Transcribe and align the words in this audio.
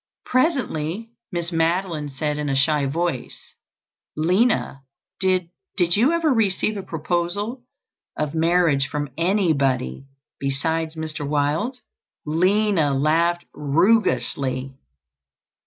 Presently, 0.25 1.11
Miss 1.31 1.51
Madeline 1.51 2.09
said 2.09 2.39
in 2.39 2.49
a 2.49 2.55
shy 2.55 2.87
voice, 2.87 3.53
"Lina, 4.17 4.81
did—did 5.19 5.95
you 5.95 6.11
ever 6.13 6.33
receive 6.33 6.75
a 6.75 6.81
proposal 6.81 7.61
of 8.17 8.33
marriage 8.33 8.87
from 8.87 9.09
anybody 9.15 10.07
besides 10.39 10.95
Mr. 10.95 11.23
Wylde?" 11.29 11.77
Lina 12.25 12.95
laughed 12.95 13.45
roguishly. 13.53 14.73